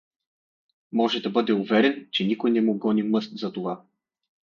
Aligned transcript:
Може 0.91 1.21
да 1.21 1.29
бъде 1.29 1.53
уверен, 1.53 2.07
че 2.11 2.25
никой 2.27 2.51
не 2.51 2.61
му 2.61 2.77
гони 2.77 3.03
мъст 3.03 3.37
за 3.37 3.53
това. 3.53 3.83